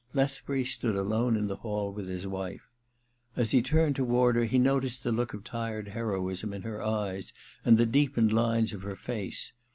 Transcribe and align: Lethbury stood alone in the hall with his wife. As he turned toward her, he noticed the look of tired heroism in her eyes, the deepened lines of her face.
Lethbury 0.15 0.65
stood 0.65 0.95
alone 0.95 1.37
in 1.37 1.45
the 1.45 1.57
hall 1.57 1.93
with 1.93 2.07
his 2.07 2.25
wife. 2.25 2.71
As 3.35 3.51
he 3.51 3.61
turned 3.61 3.95
toward 3.95 4.35
her, 4.35 4.45
he 4.45 4.57
noticed 4.57 5.03
the 5.03 5.11
look 5.11 5.35
of 5.35 5.43
tired 5.43 5.89
heroism 5.89 6.55
in 6.55 6.63
her 6.63 6.81
eyes, 6.81 7.31
the 7.63 7.85
deepened 7.85 8.33
lines 8.33 8.73
of 8.73 8.81
her 8.81 8.95
face. 8.95 9.53